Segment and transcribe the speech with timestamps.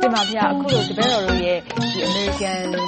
[0.00, 1.58] တင်ပါဗျာအခုလိုတပည့်တော်တို့ရဲ့
[1.92, 2.80] ဒီအမေရိကန်ဒီ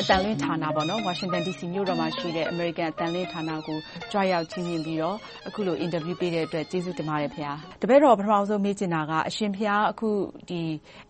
[0.00, 3.78] အတန်လင်းဌာနပေါ့နော်ဝါရှင်တန် DC မြို့တော်မှာရှိတဲ့အမေရိကန်အတန်လင်းဌာနကို
[4.12, 5.16] ကြွားရောက်ချင်းမြင်ပြီးတော့
[5.48, 7.50] အခုလိုအင်တာဗျူးပေးတဲ့အတွက်ကျေးဇူးတင်ပါတယ်ဗျာ
[7.82, 10.10] တပည့်တော်ပထမဆုံးမေးချင်တာကအရှင်ဖျားအခု
[10.48, 10.60] ဒီ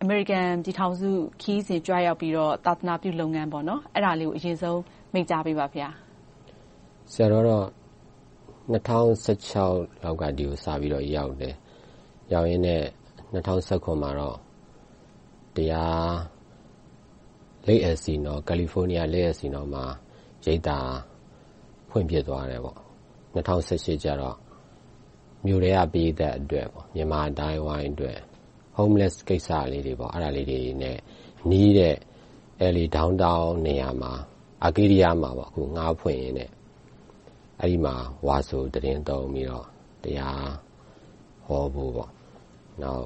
[0.02, 1.10] အမေရိကန်ပြည်ထောင်စု
[1.42, 4.80] ခီးစဉ်ကြွားရောက်ပြီးတော့သာသနာပြုလုပ်ငန်းပေါ့နော်အဲ့ဒါလေးကိုအရင်ဆုံး
[5.12, 5.88] မိတ်ကြားပေးပါဗျာ
[7.12, 7.77] ဆရာတော်တော့
[8.69, 11.54] 2016 လောက်က ဒီကိုစပြီးတော့ ရောက်တယ်
[12.32, 12.82] ရောက်ရင်းနဲ့
[13.32, 14.39] 2019မှာတော့
[15.57, 16.13] တရား
[17.67, 19.85] လိတ်အစီနော်ကယ်လီဖိုးနီးယားလိတ်အစီနော်မှာ
[20.45, 20.79] ရိတ်တာ
[21.90, 22.79] ဖွင့်ပြသွားတယ်ပေါ့
[23.35, 24.36] 2018ကျတော့
[25.45, 28.18] မြို့ရဲအပြည်သက်အတွက်ပေါ့မြန်မာတိုင်းဝိုင်းအတွက်
[28.76, 30.98] homeless ကိစ္စလေးတွေပေါ့အဲ့ဒါလေးတွေနဲ့
[31.50, 31.96] နီးတဲ့
[32.73, 34.12] LA downtown နေရာမှာ
[34.64, 36.50] အာကေရီယာမှာပေါ့အခုငါးဖွင့်ရင်းနဲ့
[37.61, 37.94] အဲ့ဒီမှာ
[38.27, 39.67] ဝါဆိုတရင်တုံးပြီးတော့
[40.03, 40.48] တရား
[41.47, 42.11] ဟောဖို့ပေါ့
[42.83, 43.05] နောက်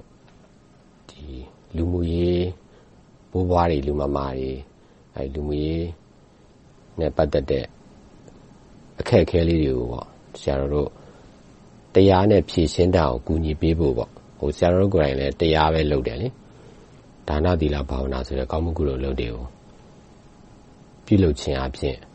[1.11, 1.27] ဒီ
[1.77, 2.45] လူမှုရေး
[3.31, 4.51] ဘိုးဘွားတွေလူမမာတွေ
[5.15, 5.87] အဲလူမှုရေး
[6.99, 7.67] နဲ့ပတ်သက်တဲ့
[9.01, 10.07] အခက်အခဲလေးတွေကိုပေါ့
[10.41, 10.91] ဆရာတော်တို့
[11.95, 16.29] တရားနဲ့ဖြည့်ရှင်းတာကိုကူညီပေးဖို့ပေါ့ဟိုဆရာတော်တို့ကိုယ်တိုင်လည်းတရားပဲလုပ်တယ်လေ
[17.29, 19.45] ဒါနသီလဘာဝနာဆိုတဲ့ကောင်းမှုကုသိုလ်လုပ်တွေကို
[21.07, 22.12] ပြုလုပ်ခြင်းအပြင်ဒီ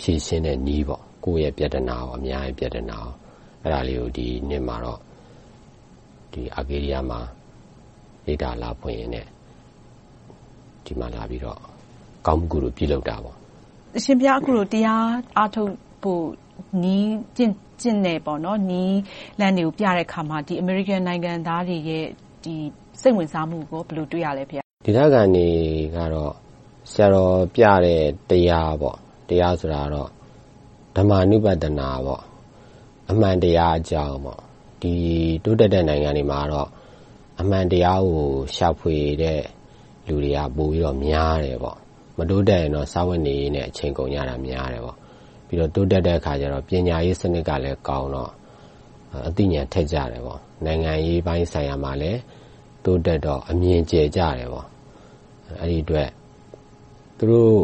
[0.00, 3.12] ဖြည့်ရှင်းတဲ့နီးပေါ့ကိုယ့်ရဲ့ပြဿနာကိုအများရဲ့ပြဿနာကို
[3.62, 5.00] အဲ့ဒါလေးကိုဒီနှစ်မှာတော့
[6.32, 7.20] ဒီအာဂေရီယာမှာ
[8.26, 9.26] လေတာလာဖွင့်ရင်နဲ့
[10.84, 11.58] ဒီမှာလာပြီးတော့
[12.26, 13.36] ကောင်းမှုကုသိုလ်ပြုလုပ်တာပေါ့
[13.96, 15.06] အရှင်ဘုရားအခုလိုတရား
[15.36, 15.72] အားထုတ်
[16.02, 16.24] ဖို့
[16.82, 18.96] နီးကျင့်ကျင့်နေပေါ့နော်နီး
[19.40, 22.04] လမ်းတွေကိုပြတဲ့ခါမှာဒီ American နိုင်ငံသားတွေရဲ့
[22.44, 22.54] ဒီ
[23.00, 25.48] စိတ်ဝင်စားမှုကိုဘယ်လိုတွေ့ရလဲဗျာဒီထက်ကနေ
[25.96, 26.32] ကတော့
[26.92, 28.98] ဆရာတော်ပြတဲ့တရားပေါ့
[29.28, 30.10] တရားဆိုတာတော့
[30.96, 32.22] ဓမ္မနုပဒနာပေါ့
[33.10, 34.40] အမှန်တရားအကြောင်းပေါ့
[34.80, 34.92] ဒီ
[35.44, 36.68] တိုးတက်တဲ့နိုင်ငံတွေမှာတော့
[37.40, 39.40] အမှန်တရားကိုရှာဖွေတဲ့
[40.06, 41.78] လူတွေကပိုပြီးတော့များတယ်ပေါ့
[42.18, 44.96] မတိုးတက်ရင်တော့စာဝတ်နေရေးနဲ့အချိန်ကုန်ကြတာများတယ်ပေါ့
[45.46, 48.32] ပြီးတော့တိုးတက်တဲ့အခါကျတော့ပညာရေးစနစ်ကလည်းကောင်းတော့
[49.26, 52.20] အသိဉာဏ်ထက်ကြတယ်ပေါ့နိုင်ငံရေးပိုင်းဆိုင်ရာမှာလည်း
[52.84, 54.66] တိုးတက်တော့အမြင်ကျယ်ကြတယ်ပေါ့
[55.60, 56.10] အဲ့ဒီအတွက်
[57.16, 57.54] သူတို့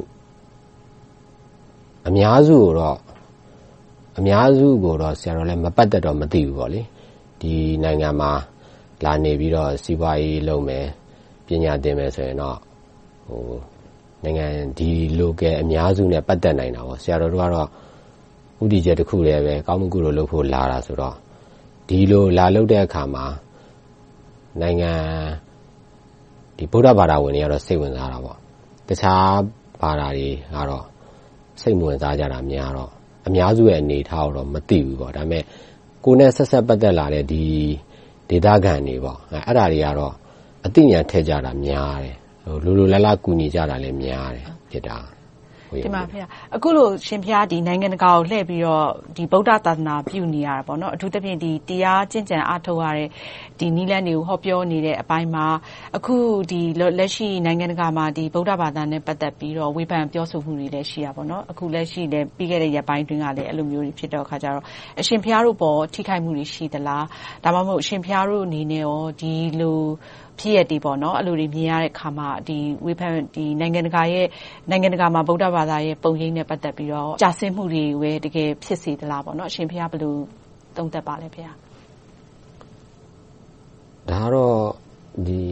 [2.09, 2.99] အများစုကိုတော့
[4.19, 6.81] အများစုကိုတော့ဆရာတော်လည်းမပတ်သက်တော့မသိဘူးပေါ့လေ
[7.41, 7.53] ဒီ
[7.85, 8.33] နိုင်ငံမှာ
[9.05, 10.87] လာနေပြီးတော့စီးပွားရေးလုပ်မယ်
[11.47, 12.59] ပညာသင်မယ်ဆိုရင်တော့
[13.27, 13.43] ဟို
[14.23, 14.47] နိုင်ငံ
[14.79, 17.69] ဒီ local အများစုနဲ့ပတ်သက်နိုင်တာပေါ့ဆရာတော်တို့ကတော့
[18.63, 21.17] ဥတီချက်တစ်ခုတည်းပဲကောင်းမှုကုသိုလ်လုပ်ဖို့လာတာဆိုတော့
[21.89, 23.25] ဒီလိုလာလုပ်တဲ့အခါမှာ
[24.61, 24.93] နိုင်ငံ
[26.57, 28.39] ဒီဗုဒ္ဓဘာသာဝင်တွေကတော့စိတ်ဝင်စားတာပေါ့
[28.89, 29.35] တခြား
[29.83, 30.90] ဘာသာတွေကတော့
[31.61, 32.93] စိတ်ဝင်စားကြတာများတော့
[33.27, 35.45] အများစုရဲ့အနေထားတော့မသိဘူးပေါ့ဒါပေမဲ့
[36.05, 37.45] ကိုယ်နဲ့ဆက်ဆက်ပတ်သက်လာတဲ့ဒီ
[38.31, 40.15] ဒေသခံတွေပေါ့အဲ့ဒါတွေကတော့
[40.67, 44.99] အသိဉာဏ်ထည့်ကြတာများတယ်ဟိုလိုလိုလားလားကူညီကြတာလည်းများတယ်ဖြစ်တာ
[45.85, 46.19] ဒီမှာဖေ
[46.57, 48.87] အခုလိုရှင်ဖျားဒီနိုင်ငံတကာကိုလှည့်ပြီးတော့
[49.17, 53.09] ဒီဗုဒ္ဓသာသနာပြုနေရတာပေါ့နော်အထူးသဖြင့်ဒီတရားကျင့်ကြံအားထုတ်ရတဲ့
[53.61, 55.47] ဒီနီလန်းတွေကိုဟောပြောနေတဲ့အပိုင်းမှာ
[55.97, 56.17] အခု
[56.51, 56.61] ဒီ
[56.99, 64.65] လက်ရှိနိုင်ငံတကာမှာဒီဗုဒ္ဓဘာသာနဲ့ပတ်သက်ပြီးတော့ဝေဖန်ပြောဆိုမှုတွေလည်းရှိတာပေါ့နော်အခုလက်ရှိလည်းပြီးခဲ့တဲ့ရက်ပိုင်းတွင်းကလည်းအဲ့လိုမျိုးတွေဖြစ်တော့ခါကြတော့
[65.01, 67.05] အရှင်ဖျားတို့ပေါ်ထိခိုက်မှုတွေရှိသလား
[67.45, 69.81] ဒါမှမဟုတ်အရှင်ဖျားတို့အနေနဲ့ရောဒီလို
[70.41, 72.57] ဖြစ်ရတဲ့ပေါ့နော်အဲ့လိုတွေမြင်ရတဲ့ခါမှာဒီ
[72.87, 74.27] ဝေဖန်ဒီနိုင်ငံတကာရဲ့
[74.71, 80.17] နိုင်ငံတကာမှာဗုဒ္ဓဘာသာရဲ့ပုံရိပ်နဲ့ပတ်သက်ပြီးတော့ကြာဆင်းမှုတွေဝဲတကယ်ဖြစ်စေသလားပေါ့နော်အရှင်ဖျားဘယ်လို
[80.77, 81.43] သုံးသပ်ပါလဲဖေ။
[84.11, 84.59] ဒါတော့
[85.27, 85.43] ဒီ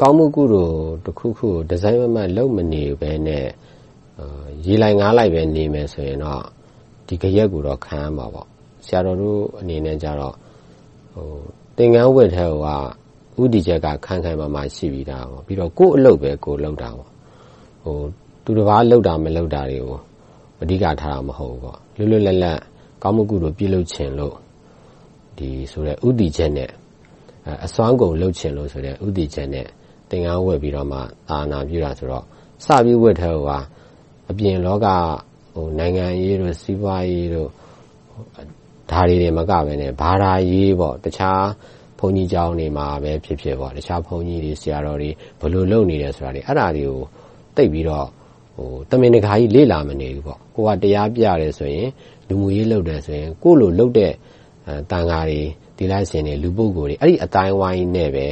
[0.00, 3.46] ကောင်းမှုကုသိုလ်တစ်ခုခုဒီဇိုင်းမမတ်လုံးမနေပဲနဲ့
[4.66, 6.42] ရေလိုက်ငားလိုက်ပဲနေမယ်ဆိုရင်တော့
[7.06, 8.48] ဒီကြရက်ကိုတော့ခံရမှာပေါ့
[8.86, 10.34] ဆရာတော်တို့အနေနဲ့ကြတော့
[11.14, 11.28] ဟို
[11.76, 12.66] သင်္ကန်းဝတ်ထဲက
[13.42, 17.10] ဥတီချက်ကခိုင်ခိုင်မာမာရှိပြီးသားပေါ့ပြီးတော့ကိုယ်အလုပ်ပဲကိုယ်လုပ်တာပေါ့
[17.82, 17.96] ဟို
[18.44, 20.00] သူတစ်ပါးလုပ်တာမလုပ်တာတွေကို
[20.62, 22.58] အဓိကထားတာမဟုတ်ဘူးပေါ့လွတ်လွတ်လပ်လပ်
[23.02, 24.34] ကောင်းမှုကုသိုလ်ပြုလုပ်ခြင်းလို့
[25.38, 26.70] ဒီဆိုတဲ့ဥတီချက်နဲ့
[27.64, 29.66] အစွမ်းကုန်လုပ်ခြင်းလို့ဆိုတဲ့ဥတီချက်နဲ့
[30.10, 30.98] သင်္ကန်းဝတ်ပြီးတော့မှ
[31.28, 32.24] သာနာပြုတာဆိုတော့
[32.64, 33.48] စပြီးဝတ်ထဲက
[34.30, 34.86] အပြင်လောက
[35.54, 37.50] ဟိုနိုင်ငံရေးတို့စီးပွားရေးတို့
[38.92, 41.44] ဒါတွေတွေမကပဲနဲ့ဘာသာရေးပေါ့တခြား
[41.98, 45.10] ဘုန်းကြီးကျောင်းတွေမှာပဲဖြစ်ဖြစ်ပေါ့တခြားဘုန်းကြီးတွေဆရာတော်တွေ
[45.40, 47.00] ဘလို့လုပ်နေတယ်ဆိုတာတွေအဲ့ဒါတွေကို
[47.56, 48.06] တိတ်ပြီးတော့
[48.56, 51.88] ဟိုတမင်တကာကြီးလေ့လာမနေဘူးပေါ့ကိုကတရားပြတယ်ဆိုရင်
[52.28, 54.12] လူမှုရေးလုပ်တယ်ဆိုရင်ကိုလိုလုပ်တဲ့
[54.90, 55.40] တန်ဃာတွေ
[55.76, 58.26] ဒီလိုက်ရှင်တွေလူပုဂ္ဂိုလ်တွေအဲ့ဒီအတိုင်းဝိုင်းနဲ့ပဲ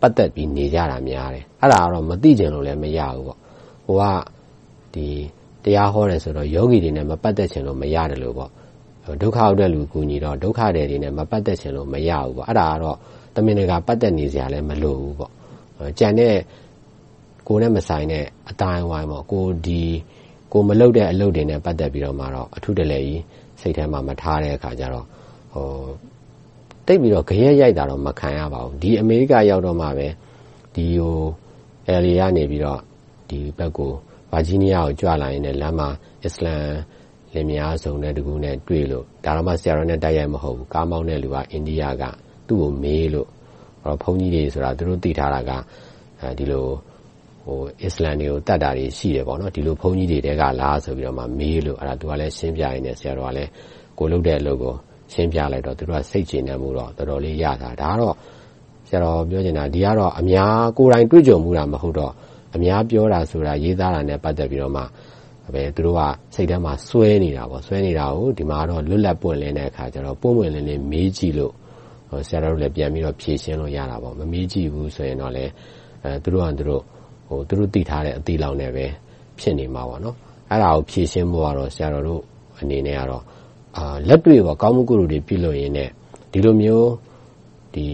[0.00, 3.38] ပတ်သက်ပြီးနေကြတာများတယ်အဲ့ဒါကတော့မသိကြလို့လည်းမရဘူးပေါ့
[3.86, 4.04] ဟိုက
[4.94, 5.06] ဒီ
[5.64, 8.50] တရားဟောတယ်ဆိုတော့ယောဂီတွေနဲ့မပတ်သက်ချင်လို့မရတယ်လို့ပေါ့
[9.22, 12.98] ဒုက္ခရောက်တဲ့လူကူညီတော့ဒုက္ခတွေတွေနဲ့မပတ်သက်ချင်လို့မရဘူးပေါ့အဲ့ဒါကတော့
[13.34, 15.32] တမင်တကာပတ်သက်နေစရာလည်းမလိုဘူးပေါ့
[15.98, 16.34] ကြံတဲ့
[17.48, 19.82] ကိုယ်နဲ့မဆိုင်တဲ့အတိုင်းဝိုင်းပေါ့ကိုဒီ
[20.52, 23.22] ကိုမလုပ်တဲ့အလုပ်တွေနဲ့ပတ်သက်ပြီးတော့မှတော့အထုတလဲကြီး
[23.60, 25.06] စိတ်ထဲမှာမထားတဲ့အခါကျတော့
[25.52, 25.68] ဟို
[26.86, 30.08] တိတ်ပြီးတော့ခရက်ရိုက်တာတော့မခံရပါဘူးဒီအမေရိကရောက်တော့မှပဲ
[30.74, 31.18] ဒီဟို
[31.88, 32.80] အဲလီကနေပြီးတော့
[33.28, 33.92] ဒီဘက်ကို
[34.30, 35.88] ဗာဂျီးနီးယားကိုကြွလာရင်လည်းလမ်းမှာ
[36.24, 36.64] အစ္စလမ်
[37.34, 42.04] လင်မယားစုံတဲ့တကူနဲ့တွေ့လို့ဒါတော့မှဆရာတော်နဲ့တိုက်ရိုက်မဟုတ်ဘူးကားမောင်းတဲ့လူကအိန္ဒိယက
[42.48, 43.28] သူ့ကိုမေးလို့
[43.84, 45.50] တော့ဘုန်းကြီးတွေဆိုတာသူတို့သိထားတာက
[46.20, 46.64] အဲဒီလို
[47.44, 53.50] ဟိုအစ္စလမ်တွေကိုတတ်တာတွေရှိတယ်ပေါ့နော်ဒီလိုဘုန်းကြီးတွေတဲကလားဆိုပြီးတော့မှမေးလို့အဲ့ဒါသူကလည်းရှင်းပြရင်းနဲ့ဆရာတော်ကလည်း
[53.98, 54.74] ကိုလုပ်တဲ့အလုပ်ကို
[55.12, 58.14] ရှင်းပြလိုက်တော့သူတို့ကစိတ်ကျေနပ်မှုတော့တော်တော်လေးရတာဒါကတော့
[58.88, 62.12] ဆရာတော်ပြောချင်တာဒီကတော့အများကိုယ်တိုင်တွေ့ကြုံမှုတာမဟုတ်တော့
[62.54, 64.82] အများပြောတာဆိုတာရေးသားတာနဲ့ပတ်သက်ပြီးတော့မှ
[65.54, 66.00] ပဲသူတို့က
[66.34, 71.52] စိတ်ထဲမှာစွဲနေတာပေါ့စွဲနေတာကိုဒီမှာတော့လွတ်လပ်ပွင့်လင်းတဲ့အခါကျတော့ပွင့်ပွင့်လင်းလင်းမေးကြည့်လို့
[72.28, 75.50] ဆရာတော်တို့လည်းပြန်ပြီးတော့ဖြည့်ရှင်းလို့ရတာပေါ့မမေးကြည့်ဘူးဆိုရင်တော့လည်း
[76.04, 76.82] အဲသူတို့ကသူတို့
[77.28, 78.86] ဟိုသူတို့သိထားတဲ့အသီးလောင်နဲ့ပဲ
[79.40, 80.16] ဖြစ်နေမှာပေါ့နော်
[80.50, 82.22] အဲ့ဒါကိုဖြည့်ရှင်းဖို့ကတော့ဆရာတော်တို့
[82.60, 83.22] အနေနဲ့ကတော့
[83.76, 85.90] အာလက်တွေ့ပေါ့ကောင်းမှုကုသိုလ်တွေပြုလုပ်ရင်းနဲ့
[86.32, 86.88] ဒီလိုမျိုး
[87.74, 87.86] ဒီ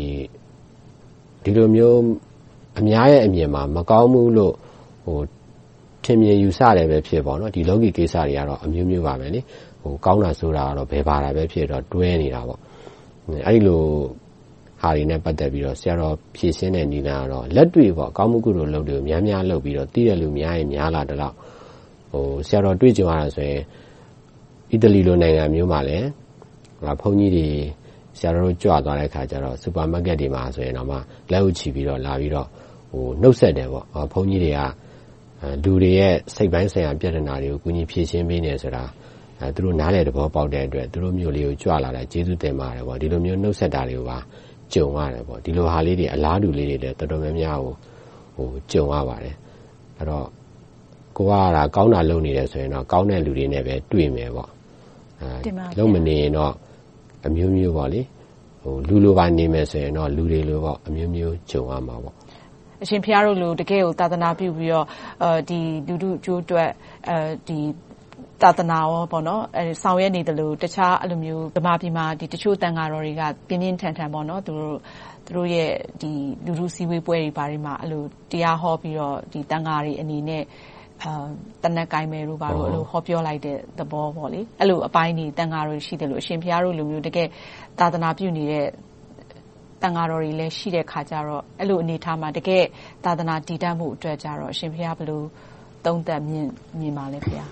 [1.43, 1.99] ဒီလိုမျိုး
[2.79, 4.55] အများရဲ့အမြင်မှာမကောင်းဘူးလို့
[5.05, 5.40] ဟိုထ
[6.11, 9.41] င်မြင်ယူဆတယ်ပဲဖြစ်ပေါ့နော်ဒီလောကီကိစ္စတွေကတော့အမျိုးမျိုးပါပဲလေ
[9.83, 12.61] ဟိုကောင်းတာဆိုတာကတော့ဘယ်ပါတာပဲဖြစ်တော့တွဲနေတာပေါ့
[13.47, 13.83] အဲ့ဒီလို
[14.81, 21.35] ဟာတွေနဲ့ပတ်သက်ပြီးတော့ဆရာတော်ဖြည့်ရှင်းတဲ့နီလာကတော့လက်တွေ့ပေါ့ကောင်းမှုကုသိုလ်လုပ်တွေကိုများများလုပ်ပြီးတော့တည်ရလူများရင်များလာတော့
[22.13, 23.63] ဟိုဆရာတော်တွေ့ကြရတာဆိုရင်
[24.73, 26.07] အီတလီလိုနိုင်ငံမျိုးမှာလည်း
[27.01, 27.49] ဘုန်းကြီးတွေ
[28.19, 30.97] ဆရာတော်တို့ကြွသွားတဲ့အခါကျတော့စူပါမားကတ်တွေမှာဆိုရင်တော့မှ
[31.33, 32.49] လက်ဥချီပြီးတော့လာပြီးတော့
[32.91, 34.61] ဟိုနှုတ်ဆက်တယ်ပေါ့ဘုန်းကြီးတွေက
[35.65, 38.85] လူတွေရဲ့စိတ်ပိုင်းဆိုင်ရာပြဿနာတွေကိုကူညီဖြေရှင်းပေးနေဆိုတာ
[39.41, 44.19] အဲသူတို့နားလေသဘောပေါက်တဲ့အတွက်သူတို့မျိုးလေးကိုကြွလာတယ်ကျေးဇူးတင်ပါတယ်ပေါ့ဒီလိုမျိုးနှုတ်ဆက်တာတွေကိုပါ
[44.75, 47.75] ကြုံရတယ်ပေါ့ဒီလိုဟာလေးတွေအလားတူလေးတွေလည်းတော်တော်များများကို
[48.37, 49.37] ဟိုကြုံရပါတယ်
[49.97, 50.27] အဲ့တော့
[51.17, 54.51] ကိုကတာကောင်းတာလုပ်နေတယ်ဆိုရင်တော့ကောင်းတဲ့လူတွေနဲ့ပဲတွေ့မယ်ပေါ့
[55.21, 56.53] အဲလုံးမနေရင်တော့
[57.27, 58.01] အမျိုးမျိုးပေါ့လေ
[58.63, 62.15] ဟိုလူလိုပါနေမယ်ဆိုရင်တော့လူတွေလိုပေါ့အမျိုးမျိုးကြုံရမှာပေါ့
[62.83, 64.87] အရှင်ဖျားတို့လိုတကယ်ကိုသာသနာပြုပြီးတော့
[65.23, 66.71] အဲဒီလူလူကျိုးအတွက်
[67.09, 67.17] အဲ
[67.49, 67.59] ဒီ
[68.43, 74.79] သာသနာရောပေါ့နော်အဲဆောင်ရွက်နေတယ်လို့တခြားအဲ့လိုမျိုးဗမာပြည်မှာဒီတချို့တန်ဃာတော်တွေကပြင်းပြင်းထန်ထန်ပေါ့နော်သူတို့
[75.27, 76.11] သူတို့ရဲ့ဒီ
[76.45, 80.45] လူလူစည်းဝေးပွဲတွေဘာတွေမှာအဲ့လိုတရားဟောပြီးတော့ဒီတန်ဃာတွေအနေနဲ့
[81.03, 81.27] အာ
[81.63, 87.29] တနက်ကင်မယ်တို့ဘာလို့အဲ့လိုဟောပြောလိုက်တဲ့သဘောပေါ့လေအဲ့လိုအပိုင်းတွေတန်ဃာတွေရှိတယ်လို့အရှင်ဘုရားတို့လူမျိုးတကယ်
[87.79, 88.67] သာသနာပြုနေတဲ့
[89.83, 92.65] တန်ဃာတော်တွေလည်းရှိတဲ့ခါကျတော့အဲ့လိုအနေထားမှာတကယ်
[93.05, 95.23] သာသနာတည်တတ်မှုအတွက်ကြတော့အရှင်ဘုရားဘယ်လို
[95.85, 96.49] သုံးသပ်မြင်
[96.79, 97.51] မြင်ပါလဲဘုရား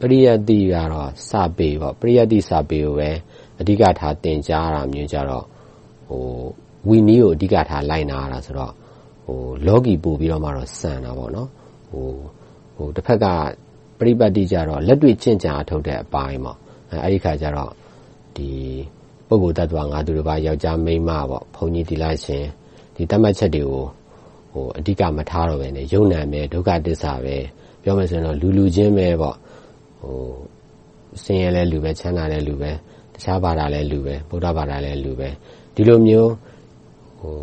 [0.00, 3.10] ပရိယတ်တိကတော့စာပေပေါ့ပရိယတ်တိစာပေကိုပဲ
[3.60, 5.44] အဓိကထားသင်ကြားတာမျိုးကြတော့
[6.08, 6.24] ဟို
[6.88, 8.72] ဝီနီးကိုအဓိကထားလိုက်နာရတာဆိုတော့
[9.24, 11.48] ဟိုလောကီပို့ပြီးတော့မှတော့စံတာပေါ့နော်
[11.90, 12.06] ဟို
[12.76, 13.26] ဟိုတစ်ဖက်က
[13.98, 16.58] ပရိပတ်တိကြတော့လက်တွေ့ကျင့်ကြံအထုတ်တဲ့အပိုင်းပေါ့
[16.90, 17.72] အဲအဲ့ဒီခါကျတော့
[18.36, 18.50] ဒီ
[19.30, 22.44] ပုဂ္ဂိုလ်တ attva ငါသူတစ်ပါးယောက်ျားမိန်းမပေါ့ဘုန်းကြီးဒီလိုက်ရှင်
[22.96, 23.84] ဒီတတ်မှတ်ချက်တွေကို
[24.52, 27.36] ဟိုအဓိကမထားတော့ပဲねယုံနာပဲဒုက္ခတစ္ဆာပဲ
[27.82, 29.36] ပြောမယ်ဆိုရင်တော့လူလူချင်းပဲပေါ့
[30.00, 30.16] ဟို
[31.22, 32.70] ဆင်းရဲလဲလူပဲချမ်းသာလဲလူပဲ
[33.12, 35.28] တခြားဘာသာလဲလူပဲဗုဒ္ဓဘာသာလဲလူပဲ
[35.74, 36.30] ဒီလိုမျိုး
[37.20, 37.34] ဟို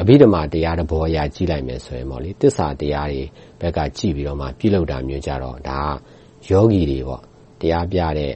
[0.00, 3.22] အဘိဓမ္မာတရားတဘောအရာကြည့်လိုက်မယ်ဆိုရင်ပေါ့လေတစ္ဆာတရားတွေ
[3.60, 5.80] ဘက်ကကြည့်ပြီးတော့မှပြုလုပ်တာမျိုးကြတော့ဒါ
[6.46, 7.22] ကယောဂီတွေပေါ့
[7.60, 8.32] တရားပြတဲ့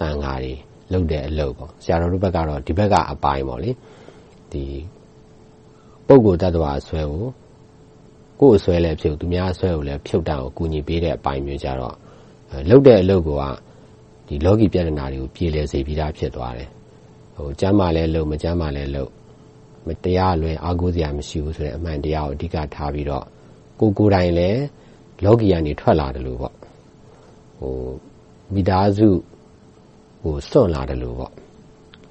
[0.00, 0.54] တန်ဃာတွေ
[0.92, 3.70] လုပ်တဲ့အလုပ်ပေါ့ဆရာတော်တို့ဘက်ကတော့ဒီဘက်ကအပိုင်းပေါ့လေ
[4.52, 4.64] ဒီ
[6.06, 7.24] ပုဂ္ဂိုလ်တ attva အဆွဲကို
[8.40, 11.96] ကိုယ်အဆွဲလည်းဖြုတ်သူများအဆွဲကိုလည်းဖြုတ်တတ်အောင်ကူညီပေးတဲ့အပိုင်းမျိုးကြတော့
[12.68, 13.30] လှုပ်တဲ့အလုပ်က
[14.26, 16.68] ဒီလောကီပြဿနာတွေကိုပြေလည်စေပြီးသားဖြစ်သွားတယ်
[17.36, 19.10] ဟိုကျမ်းမာလဲလှုပ်မကျမ်းမာလဲလှုပ်
[19.86, 23.24] မတရားလွယ်အာကိုးစရာမရှိဘူးဆိုတဲ့အမှန်တရားကိုအဓိကထားပြီးတော့
[23.80, 24.60] ကိုကိုယ်တိုင်လည်း
[25.24, 26.54] လောကီကနေထွက်လာတယ်လို့ပေါ့
[27.60, 27.74] ဟို
[28.54, 29.08] မိသားစု
[30.22, 31.32] ဟိုစွန့်လာတယ်လို့ပေါ့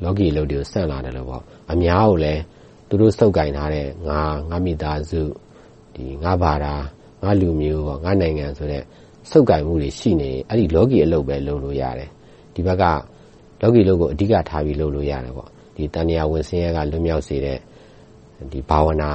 [0.03, 2.41] လောကီလုပ်တွေကိုစွန့်လာတယ်လို့ပေါ့အများကိုလည်း
[2.87, 5.21] သူတို့စုပ်ကင်ထားတဲ့ငါငါမိသားစု
[5.95, 6.73] ဒီငါဘာသာ
[7.23, 8.83] ငါလူမျိုးပေါ့ငါနိုင်ငံဆိုတဲ့
[9.31, 12.09] စုပ်ကင်မှုတွေရှိနေအဲ့ဒီလောကီအလုပ်ပဲလုပ်လို့ရတယ်
[12.53, 12.83] ဒီဘက်က
[13.61, 17.57] လောကီလုပ်ကိုအဓိကထားပြီးလုပ်လို့ရတယ်ပေါ့ဒီတဏှာဝင်စင်းရဲကလွတ်မြောက်စေတဲ့
[18.51, 19.11] ဒီဘာဝနာ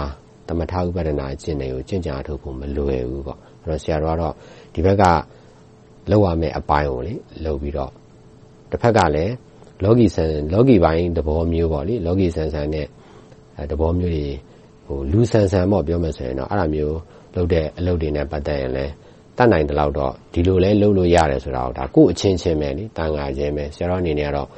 [0.49, 4.35] တမထဥပဒနာအကျင့်တွေကိုကျင့်ကြံထုတ်ဖို့မလွယ်ဘူးပေါ့အဲ့တော့ဆရာတော်ကတော့
[4.75, 5.05] ဒီဘက်က
[6.11, 7.93] လောက်ရမယ့်အပိုင်းကိုလေလုပ်ပြီးတော့
[8.75, 9.35] တစ်ဖက်ကလည်း
[9.85, 12.87] လောကီဆန်လောကီပိုင်းသဘောမျိုးပေါ့လေလောကီဆန်ဆန်နဲ့
[13.71, 14.27] သဘောမျိုးတွေ
[14.87, 16.97] ဟိုလူဆန်ဆန်ပေါ့ပြောမယ်ဆိုရင်တော့အဲ့လိုမျိုး
[17.35, 18.93] လုပ်တဲ့အလုပ်တွေနဲ့ပတ်သက်ရင်လည်း
[19.37, 21.63] တတ်နိုင်သလောက်တော့ဒီလိုလဲလုပ်လို့ရတယ်ဆိုတာ
[21.95, 24.49] ကိုယ့်အချင်းချင်းပဲသံဃာချင်းပဲဆရာတော်အနေနဲ့ကတော့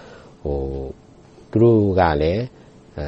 [1.51, 2.43] သူတို့ကလည်း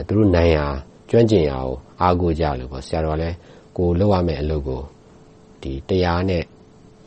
[0.07, 0.67] သူတို့နိုင်ရာ
[1.11, 3.37] ကျွမ်းကျင်ရာကိုအားကိုးကြလို့ဆရာတော်ကလည်း
[3.77, 4.83] ကိုယ်လုပ်ရမယ့်အလုပ်ကို
[5.89, 6.43] တရားနဲ့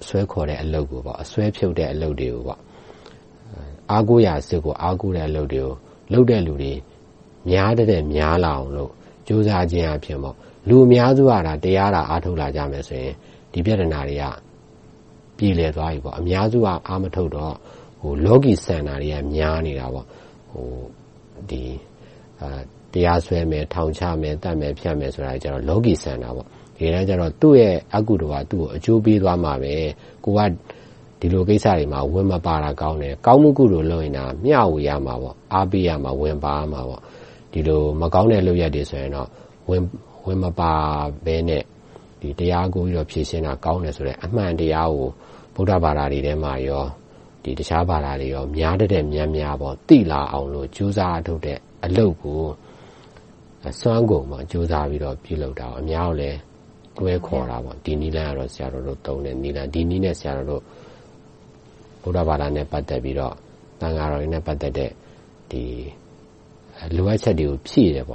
[0.07, 2.57] ဆွဲခေါ်တဲ့အလုပ်ကိုအစွဲဖြုတ်တဲ့အလုပ်တွေကို
[3.91, 5.71] အားကိုးရာစစ်ကိုအားကိုးတဲ့အလုပ်တွေကို
[6.11, 6.73] လုပ်တဲ့လူတွေ
[7.49, 8.91] များသထက်များလာအောင်လို့
[9.27, 10.19] ကြိုးစားခြင်းအားဖြင့်
[10.69, 11.31] လူအများစုက
[11.63, 13.13] တရားသာအားထုတ်လာကြမယ်ဆိုရင်
[13.53, 14.23] ဒီပြဿနာတွေက
[15.37, 17.55] ပြေလည်သွားပြီ။အများစုကအားမထုတ်တော့
[18.25, 19.85] လောကီဆန်တာတွေကများနေတာ။
[22.93, 26.39] တရားစွဲမယ်၊ထောင်ချမယ်၊သတ်မယ်၊ဖြတ်မယ်ဆိုတာတွေလောကီဆန်တာ။တ
[26.79, 29.73] ကယ်တမ်းကြတော့သူ့ရဲ့အကုသိုလ်ကသူ့ကိုအကျိုးပေးသွားမှာပဲ။
[30.25, 30.51] ကိုယ်က
[31.21, 34.13] ဒီလိုကိစ္စတွေမှာဝင်မပါတာကောင်းတယ်။ကောင်းမှုကုသိုလ်လုပ်ရင်
[34.45, 35.15] မျှဝေရမှာ၊
[35.53, 36.81] အားပေးရမှာ၊ဝင်ပါရမှာ။
[37.51, 39.27] ဒီလိုမကောင်းတဲ့လုပ်ရပ်တွေဆိုရင်တော့
[40.25, 40.73] ဝင်မပါ
[41.25, 41.63] ဘဲနဲ့
[42.39, 45.09] တရားကိုဖြေရှင်းတာကောင်းတယ်ဆိုတဲ့အမှန်တရားကို
[45.55, 46.85] ဗုဒ္ဓဘာသာတွေထဲမှာရော
[47.43, 49.55] တခြားဘာသာတွေရောများသထက်များများ
[49.87, 52.41] သိလာအောင်လို့ကြိုးစားအားထုတ်တဲ့အလုပ်ကို
[53.79, 56.37] စွမ်းကုန်ကြိုးစားပြီးတော့ပြုလုပ်တာ။အများကိုလည်း
[56.97, 60.63] တွဲခေါ်တာ။ဒီနည်းလမ်းကတော့ဆရာတော်တို့သုံးတဲ့နည်းလမ်း။ဒီနည်းနဲ့ဆရာတော်တို့
[62.01, 63.35] ဗုဒ္ဓဘာသာနဲ့ပတ်သက်ပြီးတော့
[63.81, 64.91] သံဃာတော်တွေနဲ့ပတ်သက်တဲ့
[66.95, 68.05] လိုအပ်ချက်တွေကိုဖြည့်တယ်။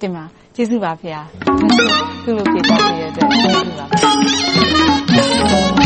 [0.00, 0.24] တင်ပါ။
[0.54, 5.76] ကျေးဇူးပါဘုရား။အခုလိုဖြေကြားပေးတဲ့အတွက်ကျေးဇူးပါ